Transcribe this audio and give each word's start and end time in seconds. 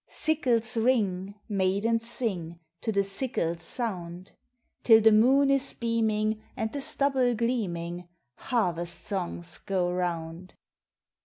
Sickles 0.09 0.77
ring, 0.77 1.35
Maidens 1.47 2.09
sing 2.09 2.59
To 2.81 2.91
the 2.91 3.03
sickle's 3.03 3.61
sound; 3.61 4.31
Till 4.83 4.99
the 4.99 5.11
moon 5.11 5.51
is 5.51 5.73
beaming, 5.73 6.41
And 6.57 6.71
the 6.71 6.81
stubble 6.81 7.35
gleaming, 7.35 8.07
Harvest 8.33 9.05
songs 9.05 9.59
go 9.59 9.91
round. 9.91 10.55